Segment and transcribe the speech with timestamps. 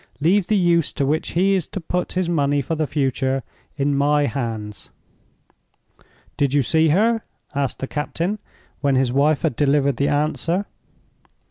[0.19, 3.43] Leave the use to which he is to put his money for the future
[3.77, 4.89] in my hands."
[6.37, 7.21] "Did you see her?"
[7.53, 8.39] asked the captain,
[8.79, 10.65] when his wife had delivered the answer.